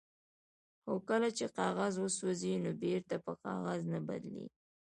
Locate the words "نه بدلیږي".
3.93-4.57